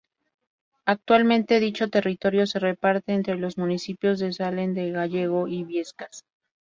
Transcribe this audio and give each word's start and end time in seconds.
Actualmente 0.87 1.59
dicho 1.59 1.91
territorio 1.91 2.47
se 2.47 2.57
reparte 2.57 3.13
entre 3.13 3.37
los 3.37 3.59
municipios 3.59 4.17
de 4.17 4.33
Sallent 4.33 4.73
de 4.73 4.89
Gállego 4.89 5.47
y 5.47 5.63
Biescas. 5.63 6.25